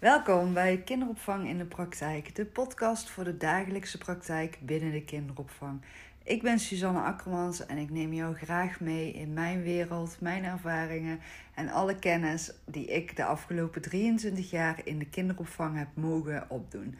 [0.00, 5.80] Welkom bij Kinderopvang in de Praktijk, de podcast voor de dagelijkse praktijk binnen de kinderopvang.
[6.24, 11.20] Ik ben Suzanne Akkermans en ik neem jou graag mee in mijn wereld, mijn ervaringen
[11.54, 16.98] en alle kennis die ik de afgelopen 23 jaar in de kinderopvang heb mogen opdoen.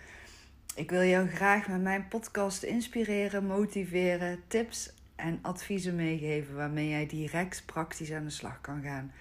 [0.74, 7.06] Ik wil jou graag met mijn podcast inspireren, motiveren, tips en adviezen meegeven waarmee jij
[7.06, 9.12] direct praktisch aan de slag kan gaan.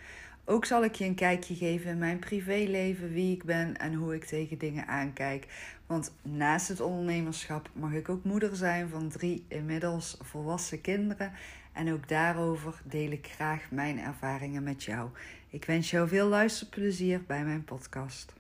[0.50, 4.16] Ook zal ik je een kijkje geven in mijn privéleven, wie ik ben en hoe
[4.16, 5.48] ik tegen dingen aankijk.
[5.88, 11.32] Want naast het ondernemerschap mag ik ook moeder zijn van drie inmiddels volwassen kinderen.
[11.74, 15.10] En ook daarover deel ik graag mijn ervaringen met jou.
[15.50, 18.34] Ik wens jou veel luisterplezier bij mijn podcast.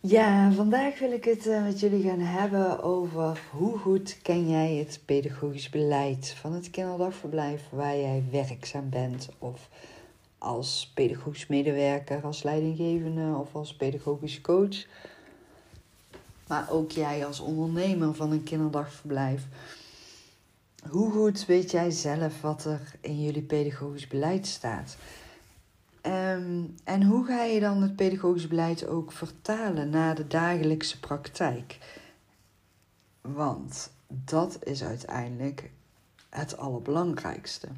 [0.00, 4.74] Ja, vandaag wil ik het eh, met jullie gaan hebben over hoe goed ken jij
[4.74, 9.68] het pedagogisch beleid van het kinderdagverblijf waar jij werkzaam bent of
[10.40, 14.86] als pedagogisch medewerker, als leidinggevende of als pedagogisch coach.
[16.46, 19.46] Maar ook jij als ondernemer van een kinderdagverblijf.
[20.88, 24.96] Hoe goed weet jij zelf wat er in jullie pedagogisch beleid staat?
[26.00, 31.78] Ehm, en hoe ga je dan het pedagogisch beleid ook vertalen naar de dagelijkse praktijk?
[33.20, 35.70] Want dat is uiteindelijk
[36.28, 37.68] het allerbelangrijkste.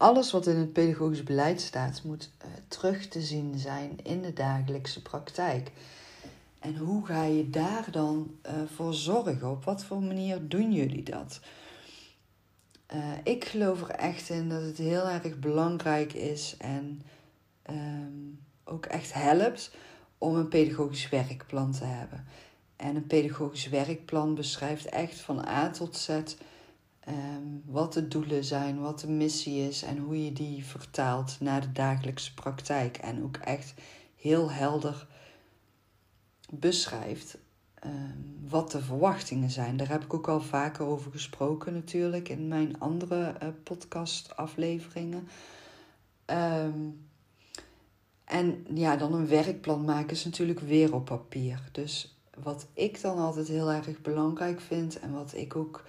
[0.00, 4.32] Alles wat in het pedagogisch beleid staat, moet uh, terug te zien zijn in de
[4.32, 5.72] dagelijkse praktijk.
[6.58, 9.50] En hoe ga je daar dan uh, voor zorgen?
[9.50, 11.40] Op wat voor manier doen jullie dat?
[12.94, 17.02] Uh, ik geloof er echt in dat het heel erg belangrijk is en
[17.70, 19.74] um, ook echt helpt
[20.18, 22.26] om een pedagogisch werkplan te hebben.
[22.76, 26.08] En een pedagogisch werkplan beschrijft echt van A tot Z
[27.10, 31.60] um, wat de doelen zijn, wat de missie is en hoe je die vertaalt naar
[31.60, 32.96] de dagelijkse praktijk.
[32.96, 33.74] En ook echt
[34.16, 35.06] heel helder
[36.50, 37.38] beschrijft
[37.84, 39.76] um, wat de verwachtingen zijn.
[39.76, 45.28] Daar heb ik ook al vaker over gesproken natuurlijk in mijn andere uh, podcastafleveringen.
[46.26, 47.08] Um,
[48.24, 51.68] en ja, dan een werkplan maken is natuurlijk weer op papier.
[51.72, 55.84] Dus wat ik dan altijd heel erg belangrijk vind en wat ik ook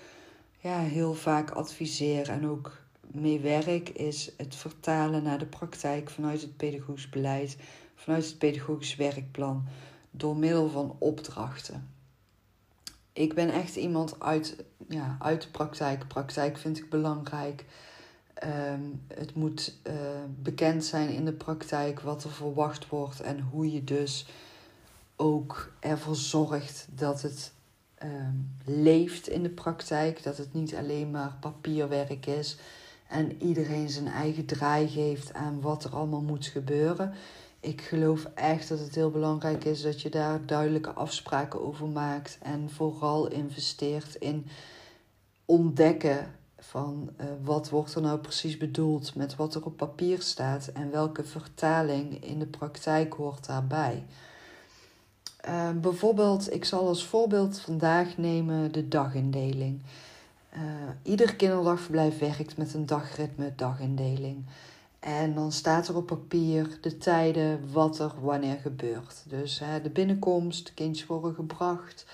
[0.62, 6.42] ja, heel vaak adviseer en ook mee werk, is het vertalen naar de praktijk vanuit
[6.42, 7.58] het pedagogisch beleid,
[7.96, 9.68] vanuit het pedagogisch werkplan,
[10.12, 11.90] door middel van opdrachten.
[13.14, 16.08] Ik ben echt iemand uit, ja, uit de praktijk.
[16.08, 17.66] Praktijk vind ik belangrijk.
[18.44, 19.94] Um, het moet uh,
[20.42, 24.26] bekend zijn in de praktijk wat er verwacht wordt en hoe je dus
[25.16, 27.54] ook ervoor zorgt dat het
[28.04, 30.24] um, leeft in de praktijk.
[30.24, 32.58] Dat het niet alleen maar papierwerk is
[33.12, 37.14] en iedereen zijn eigen draai geeft aan wat er allemaal moet gebeuren.
[37.60, 42.38] Ik geloof echt dat het heel belangrijk is dat je daar duidelijke afspraken over maakt
[42.42, 44.48] en vooral investeert in
[45.46, 50.68] ontdekken van uh, wat wordt er nou precies bedoeld met wat er op papier staat
[50.68, 54.06] en welke vertaling in de praktijk hoort daarbij.
[55.48, 59.82] Uh, bijvoorbeeld, ik zal als voorbeeld vandaag nemen de dagindeling.
[60.54, 60.60] Uh,
[61.04, 64.46] ieder kinderdagverblijf werkt met een dagritme dagindeling.
[65.00, 69.24] En dan staat er op papier de tijden, wat er wanneer gebeurt.
[69.28, 72.06] Dus hè, de binnenkomst, kindjes worden gebracht,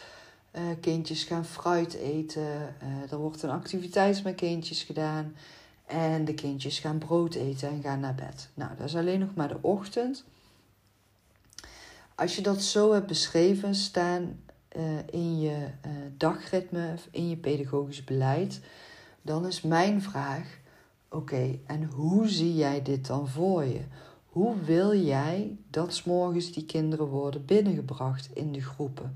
[0.56, 5.36] uh, kindjes gaan fruit eten, uh, er wordt een activiteit met kindjes gedaan
[5.86, 8.50] en de kindjes gaan brood eten en gaan naar bed.
[8.54, 10.24] Nou, dat is alleen nog maar de ochtend.
[12.18, 14.40] Als je dat zo hebt beschreven staan
[14.78, 18.60] uh, in je uh, dagritme, in je pedagogisch beleid,
[19.22, 20.58] dan is mijn vraag:
[21.10, 23.82] oké, en hoe zie jij dit dan voor je?
[24.26, 29.16] Hoe wil jij dat s morgens die kinderen worden binnengebracht in de groepen?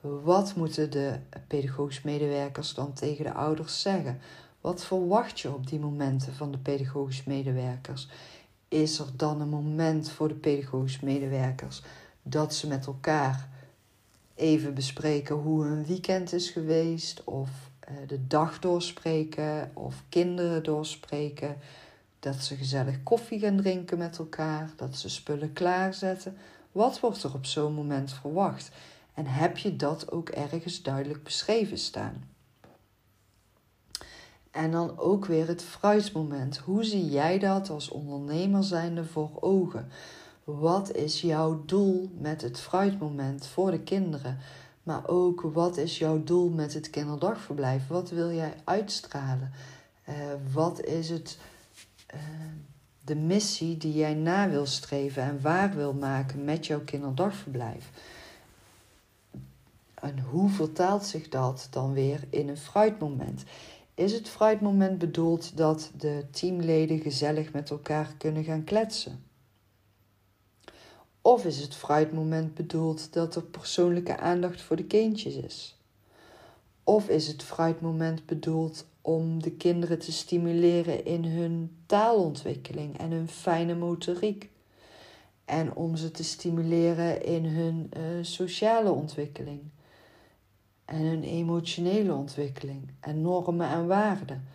[0.00, 4.18] Wat moeten de pedagogisch medewerkers dan tegen de ouders zeggen?
[4.60, 8.08] Wat verwacht je op die momenten van de pedagogisch medewerkers?
[8.68, 11.82] Is er dan een moment voor de pedagogisch medewerkers
[12.22, 13.48] dat ze met elkaar
[14.34, 17.50] even bespreken hoe hun weekend is geweest, of
[17.90, 21.56] uh, de dag doorspreken, of kinderen doorspreken.
[22.18, 26.36] Dat ze gezellig koffie gaan drinken met elkaar, dat ze spullen klaarzetten.
[26.72, 28.70] Wat wordt er op zo'n moment verwacht?
[29.14, 32.30] En heb je dat ook ergens duidelijk beschreven staan?
[34.50, 36.56] En dan ook weer het fruitmoment.
[36.56, 39.88] Hoe zie jij dat als ondernemer zijnde voor ogen?
[40.44, 44.38] Wat is jouw doel met het fruitmoment voor de kinderen?
[44.82, 47.88] Maar ook wat is jouw doel met het kinderdagverblijf?
[47.88, 49.52] Wat wil jij uitstralen?
[50.08, 50.14] Uh,
[50.52, 51.38] wat is het
[52.14, 52.20] uh,
[53.04, 57.90] de missie die jij na wil streven en waar wil maken met jouw kinderdagverblijf.
[59.94, 63.44] En hoe vertaalt zich dat dan weer in een fruitmoment?
[63.94, 69.24] Is het fruitmoment bedoeld dat de teamleden gezellig met elkaar kunnen gaan kletsen?
[71.22, 75.76] Of is het fruitmoment bedoeld dat er persoonlijke aandacht voor de kindjes is?
[76.84, 83.28] Of is het fruitmoment bedoeld om de kinderen te stimuleren in hun taalontwikkeling en hun
[83.28, 84.50] fijne motoriek?
[85.44, 89.60] En om ze te stimuleren in hun uh, sociale ontwikkeling
[90.84, 94.48] en hun emotionele ontwikkeling en normen en waarden?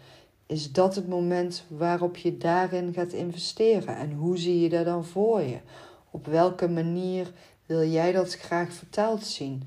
[0.46, 3.98] Is dat het moment waarop je daarin gaat investeren?
[3.98, 5.60] En hoe zie je dat dan voor je?
[6.12, 7.32] Op welke manier
[7.66, 9.64] wil jij dat graag verteld zien?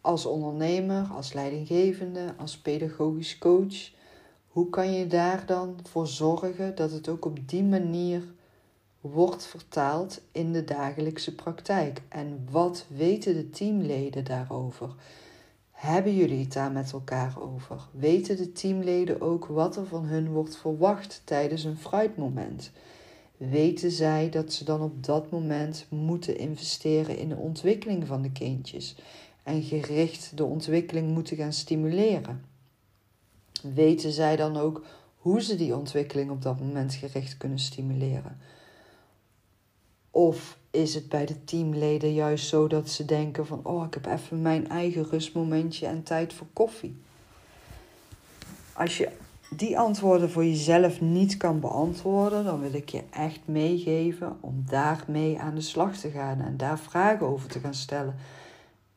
[0.00, 3.90] Als ondernemer, als leidinggevende, als pedagogisch coach,
[4.48, 8.22] hoe kan je daar dan voor zorgen dat het ook op die manier
[9.00, 12.02] wordt vertaald in de dagelijkse praktijk?
[12.08, 14.94] En wat weten de teamleden daarover?
[15.70, 17.88] Hebben jullie het daar met elkaar over?
[17.92, 22.70] Weten de teamleden ook wat er van hun wordt verwacht tijdens een fruitmoment?
[23.48, 28.32] Weten zij dat ze dan op dat moment moeten investeren in de ontwikkeling van de
[28.32, 28.96] kindjes
[29.42, 32.44] en gericht de ontwikkeling moeten gaan stimuleren.
[33.62, 34.84] Weten zij dan ook
[35.16, 38.38] hoe ze die ontwikkeling op dat moment gericht kunnen stimuleren?
[40.10, 44.06] Of is het bij de teamleden juist zo dat ze denken van oh, ik heb
[44.06, 47.02] even mijn eigen rustmomentje en tijd voor koffie?
[48.72, 49.08] Als je
[49.56, 55.38] die antwoorden voor jezelf niet kan beantwoorden, dan wil ik je echt meegeven om daarmee
[55.38, 58.14] aan de slag te gaan en daar vragen over te gaan stellen.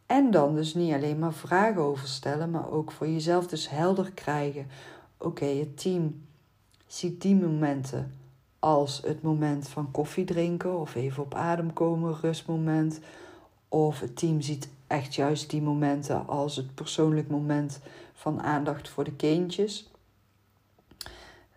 [0.06, 4.12] En dan dus niet alleen maar vragen over stellen, maar ook voor jezelf dus helder
[4.12, 4.68] krijgen.
[5.18, 6.22] Oké, het team
[6.88, 8.14] ziet die momenten
[8.60, 13.00] als het moment van koffie drinken of even op adem komen, rustmoment.
[13.70, 17.80] Of het team ziet echt juist die momenten als het persoonlijk moment
[18.14, 19.93] van aandacht voor de kindjes.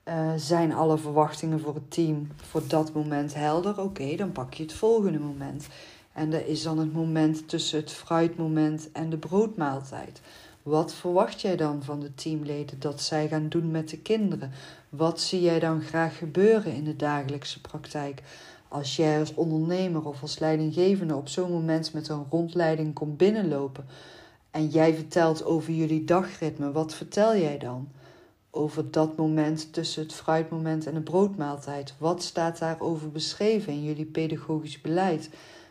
[0.08, 3.80] Uh, zijn alle verwachtingen voor het team voor dat moment helder?
[3.80, 5.66] Oké, dan pak je het volgende moment.
[6.12, 10.20] En dat is dan het moment tussen het fruitmoment en de broodmaaltijd.
[10.62, 14.50] Wat verwacht jij dan van de teamleden dat zij gaan doen met de kinderen?
[14.88, 18.22] Wat zie jij dan graag gebeuren in de dagelijkse praktijk?
[18.68, 23.86] Als jij als ondernemer of als leidinggevende op zo'n moment met een rondleiding komt binnenlopen
[24.50, 27.88] en jij vertelt over jullie dagritme, wat vertel jij dan?
[28.56, 31.94] Over dat moment tussen het fruitmoment en de broodmaaltijd.
[31.98, 35.30] Wat staat daarover beschreven in jullie pedagogisch beleid?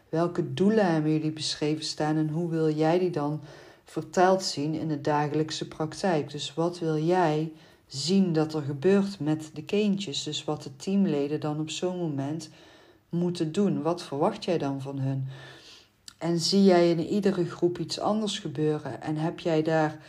[0.10, 3.42] Welke doelen hebben jullie beschreven staan en hoe wil jij die dan
[3.84, 6.32] verteld zien in de dagelijkse praktijk?
[6.32, 7.52] Dus wat wil jij
[7.88, 10.24] zien dat er gebeurt met de kindjes?
[10.24, 12.50] Dus wat de teamleden dan op zo'n moment
[13.10, 13.81] moeten doen.
[13.81, 15.28] Wat verwacht jij dan van hun?
[16.18, 20.00] En zie jij in iedere groep iets anders gebeuren en heb jij daar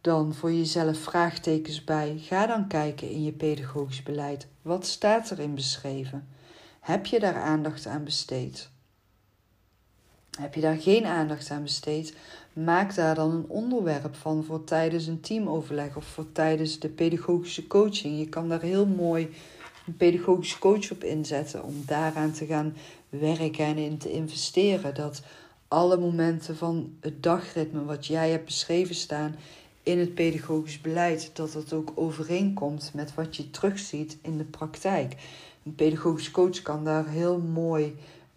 [0.00, 2.16] dan voor jezelf vraagtekens bij.
[2.18, 4.46] Ga dan kijken in je pedagogisch beleid.
[4.62, 6.28] Wat staat erin beschreven?
[6.80, 8.70] Heb je daar aandacht aan besteed?
[10.38, 12.14] Heb je daar geen aandacht aan besteed?
[12.52, 17.66] Maak daar dan een onderwerp van voor tijdens een teamoverleg of voor tijdens de pedagogische
[17.66, 18.18] coaching.
[18.18, 19.34] Je kan daar heel mooi
[19.86, 22.76] een pedagogische coach op inzetten om daaraan te gaan
[23.08, 24.94] werken en in te investeren.
[24.94, 25.22] Dat
[25.68, 29.36] alle momenten van het dagritme wat jij hebt beschreven staan
[29.82, 35.16] in het pedagogisch beleid, dat dat ook overeenkomt met wat je terugziet in de praktijk.
[35.64, 37.96] Een pedagogisch coach kan daar heel mooi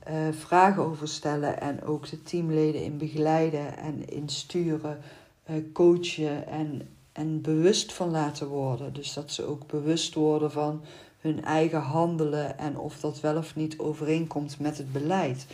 [0.10, 5.00] uh, vragen over stellen en ook de teamleden in begeleiden en in sturen,
[5.50, 8.94] uh, coachen en, en bewust van laten worden.
[8.94, 10.82] Dus dat ze ook bewust worden van
[11.20, 15.46] hun eigen handelen en of dat wel of niet overeenkomt met het beleid.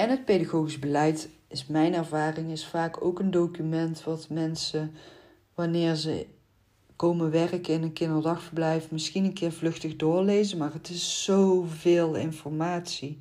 [0.00, 4.94] En het pedagogisch beleid is mijn ervaring, is vaak ook een document wat mensen,
[5.54, 6.26] wanneer ze
[6.96, 13.18] komen werken in een kinderdagverblijf, misschien een keer vluchtig doorlezen, maar het is zoveel informatie.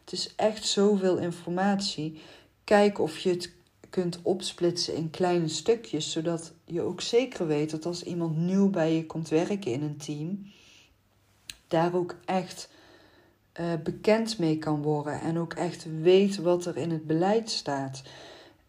[0.00, 2.20] Het is echt zoveel informatie.
[2.64, 3.52] Kijk of je het
[3.90, 8.94] kunt opsplitsen in kleine stukjes, zodat je ook zeker weet dat als iemand nieuw bij
[8.94, 10.52] je komt werken in een team,
[11.66, 12.68] daar ook echt
[13.60, 18.02] uh, bekend mee kan worden en ook echt weet wat er in het beleid staat.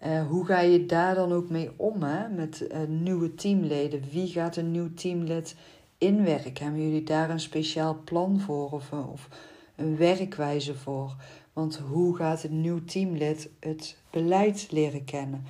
[0.05, 2.29] Uh, hoe ga je daar dan ook mee om hè?
[2.29, 4.03] met uh, nieuwe teamleden?
[4.11, 5.55] Wie gaat een nieuw teamlid
[5.97, 6.63] inwerken?
[6.63, 9.27] Hebben jullie daar een speciaal plan voor of, of
[9.75, 11.15] een werkwijze voor?
[11.53, 15.43] Want hoe gaat een nieuw teamlid het beleid leren kennen?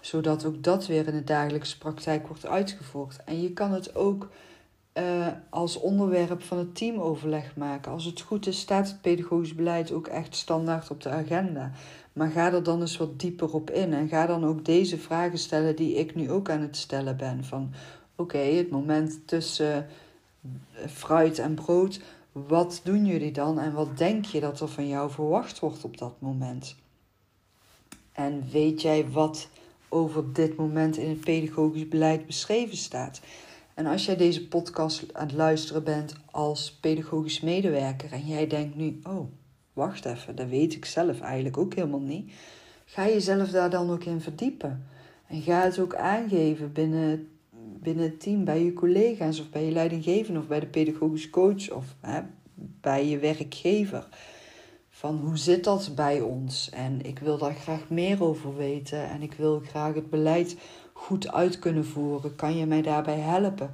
[0.00, 3.24] Zodat ook dat weer in de dagelijkse praktijk wordt uitgevoerd.
[3.24, 4.28] En je kan het ook
[4.98, 7.92] uh, als onderwerp van het teamoverleg maken.
[7.92, 11.70] Als het goed is, staat het pedagogisch beleid ook echt standaard op de agenda.
[12.12, 15.38] Maar ga er dan eens wat dieper op in en ga dan ook deze vragen
[15.38, 17.44] stellen die ik nu ook aan het stellen ben.
[17.44, 17.72] Van
[18.14, 19.86] oké, het moment tussen
[20.72, 22.00] eh, fruit en brood,
[22.32, 25.98] wat doen jullie dan en wat denk je dat er van jou verwacht wordt op
[25.98, 26.76] dat moment?
[28.12, 29.48] En weet jij wat
[29.88, 33.20] over dit moment in het pedagogisch beleid beschreven staat?
[33.76, 38.76] En als jij deze podcast aan het luisteren bent als pedagogisch medewerker en jij denkt
[38.76, 39.26] nu, oh,
[39.72, 42.32] wacht even, dat weet ik zelf eigenlijk ook helemaal niet.
[42.84, 44.86] Ga jezelf daar dan ook in verdiepen.
[45.26, 47.28] En ga het ook aangeven binnen,
[47.80, 51.70] binnen het team, bij je collega's of bij je leidinggevende of bij de pedagogisch coach
[51.70, 52.20] of hè,
[52.80, 54.08] bij je werkgever.
[54.98, 56.70] Van hoe zit dat bij ons?
[56.70, 60.56] En ik wil daar graag meer over weten en ik wil graag het beleid
[60.92, 62.36] goed uit kunnen voeren?
[62.36, 63.70] Kan je mij daarbij helpen?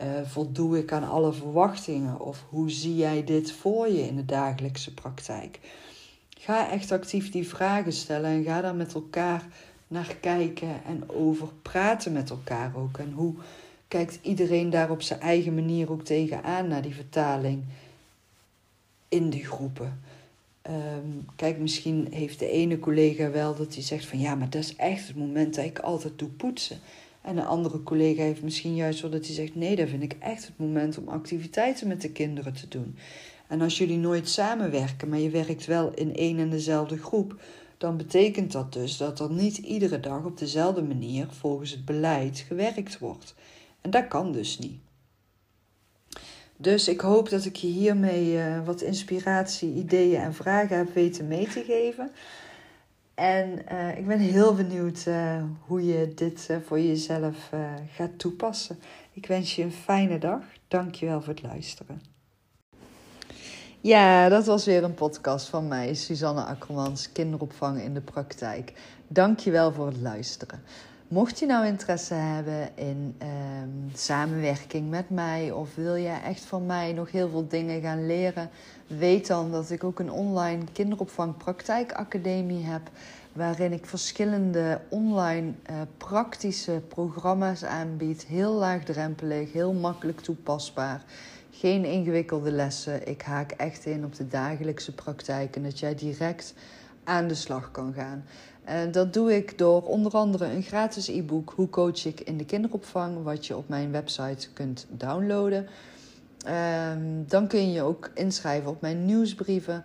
[0.00, 2.20] Uh, voldoe ik aan alle verwachtingen?
[2.20, 5.60] Of hoe zie jij dit voor je in de dagelijkse praktijk?
[6.38, 9.46] Ga echt actief die vragen stellen en ga daar met elkaar
[9.88, 12.98] naar kijken en over praten met elkaar ook.
[12.98, 13.34] En hoe
[13.88, 17.64] kijkt iedereen daar op zijn eigen manier ook tegenaan naar die vertaling
[19.08, 20.05] in die groepen?
[20.70, 24.62] Um, kijk, misschien heeft de ene collega wel dat hij zegt van ja, maar dat
[24.62, 26.78] is echt het moment dat ik altijd doe poetsen.
[27.22, 30.16] En een andere collega heeft misschien juist wel dat hij zegt nee, dat vind ik
[30.18, 32.96] echt het moment om activiteiten met de kinderen te doen.
[33.48, 37.40] En als jullie nooit samenwerken, maar je werkt wel in één en dezelfde groep,
[37.78, 42.38] dan betekent dat dus dat er niet iedere dag op dezelfde manier volgens het beleid
[42.38, 43.34] gewerkt wordt.
[43.80, 44.78] En dat kan dus niet.
[46.56, 51.28] Dus ik hoop dat ik je hiermee uh, wat inspiratie, ideeën en vragen heb weten
[51.28, 52.10] mee te geven.
[53.14, 57.50] En uh, ik ben heel benieuwd uh, hoe je dit voor jezelf
[57.94, 58.78] gaat toepassen.
[59.12, 60.42] Ik wens je een fijne dag.
[60.68, 62.02] Dankjewel voor het luisteren.
[63.80, 68.72] Ja, dat was weer een podcast van mij, Suzanne Akkermans, kinderopvang in de praktijk.
[69.08, 70.62] Dankjewel voor het luisteren.
[71.08, 76.66] Mocht je nou interesse hebben in ehm, samenwerking met mij of wil je echt van
[76.66, 78.50] mij nog heel veel dingen gaan leren,
[78.86, 82.90] weet dan dat ik ook een online kinderopvang praktijkacademie heb.
[83.32, 88.24] Waarin ik verschillende online uh, praktische programma's aanbied.
[88.24, 91.04] Heel laagdrempelig, heel makkelijk toepasbaar.
[91.50, 93.08] Geen ingewikkelde lessen.
[93.08, 96.54] Ik haak echt in op de dagelijkse praktijk en dat jij direct
[97.04, 98.24] aan de slag kan gaan.
[98.66, 102.44] En dat doe ik door onder andere een gratis e-book Hoe coach ik in de
[102.44, 105.66] kinderopvang, wat je op mijn website kunt downloaden.
[106.44, 109.84] Ehm, dan kun je ook inschrijven op mijn nieuwsbrieven.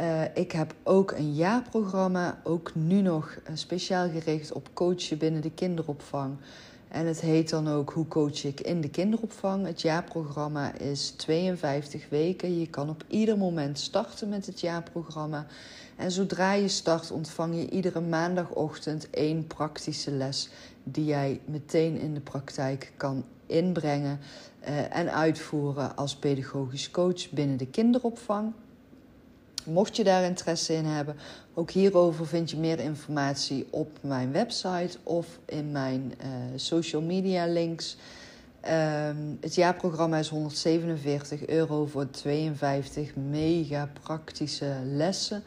[0.00, 5.42] Uh, ik heb ook een jaarprogramma, ook nu nog eh, speciaal gericht op coachen binnen
[5.42, 6.36] de kinderopvang.
[6.88, 9.66] En het heet dan ook Hoe coach ik in de kinderopvang.
[9.66, 12.58] Het jaarprogramma is 52 weken.
[12.60, 15.46] Je kan op ieder moment starten met het jaarprogramma.
[15.96, 20.50] En zodra je start, ontvang je iedere maandagochtend één praktische les
[20.82, 24.20] die jij meteen in de praktijk kan inbrengen
[24.68, 28.52] uh, en uitvoeren als pedagogisch coach binnen de kinderopvang.
[29.64, 31.16] Mocht je daar interesse in hebben,
[31.54, 37.46] ook hierover vind je meer informatie op mijn website of in mijn uh, social media
[37.46, 37.96] links.
[38.64, 45.42] Um, het jaarprogramma is 147 euro voor 52 mega praktische lessen.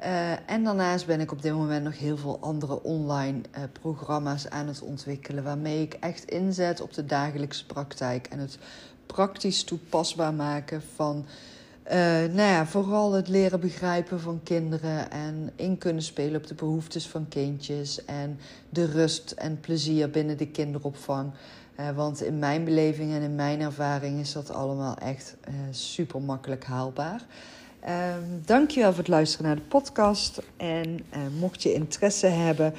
[0.00, 4.48] Uh, en daarnaast ben ik op dit moment nog heel veel andere online uh, programma's
[4.48, 5.44] aan het ontwikkelen.
[5.44, 8.26] Waarmee ik echt inzet op de dagelijkse praktijk.
[8.26, 8.58] En het
[9.06, 11.26] praktisch toepasbaar maken van.
[11.86, 11.92] Uh,
[12.34, 15.10] nou ja, vooral het leren begrijpen van kinderen.
[15.10, 18.04] En in kunnen spelen op de behoeftes van kindjes.
[18.04, 18.38] En
[18.68, 21.32] de rust en plezier binnen de kinderopvang.
[21.94, 25.36] want in mijn beleving en in mijn ervaring is dat allemaal echt
[25.70, 27.22] super makkelijk haalbaar.
[27.88, 30.42] Um, dankjewel voor het luisteren naar de podcast.
[30.56, 32.74] En uh, mocht je interesse hebben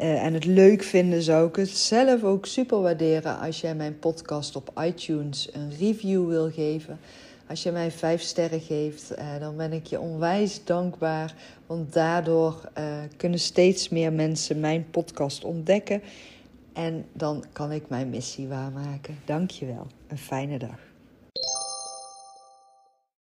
[0.00, 3.98] uh, en het leuk vinden, zou ik het zelf ook super waarderen als jij mijn
[3.98, 6.98] podcast op iTunes een review wil geven.
[7.48, 11.34] Als je mij vijf sterren geeft, uh, dan ben ik je onwijs dankbaar.
[11.66, 12.70] Want daardoor
[13.16, 16.02] kunnen steeds meer mensen mijn podcast ontdekken.
[16.72, 19.18] En dan kan ik mijn missie waarmaken.
[19.24, 19.86] Dankjewel.
[20.08, 20.87] Een fijne dag.